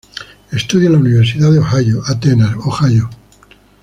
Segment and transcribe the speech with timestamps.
[0.51, 3.07] Estudia en la Universidad de Ohio, Athens, Ohio.